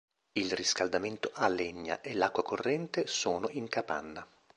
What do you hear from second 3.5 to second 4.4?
in capanna.